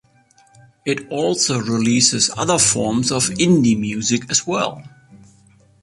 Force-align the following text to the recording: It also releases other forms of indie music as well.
It 0.83 1.07
also 1.11 1.59
releases 1.59 2.31
other 2.35 2.57
forms 2.57 3.11
of 3.11 3.27
indie 3.29 3.79
music 3.79 4.31
as 4.31 4.47
well. 4.47 4.83